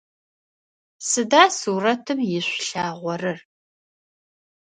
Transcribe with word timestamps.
Сыда 1.09 1.43
сурэтым 1.59 2.19
ишъулъагъорэр? 2.37 3.39